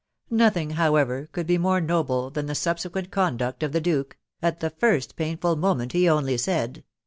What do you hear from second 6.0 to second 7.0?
only said